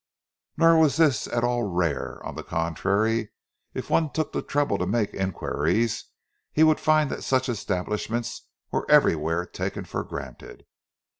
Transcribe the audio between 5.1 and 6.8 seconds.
inquiries, he would